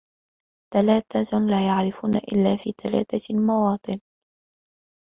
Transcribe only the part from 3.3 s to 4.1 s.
مَوَاطِنَ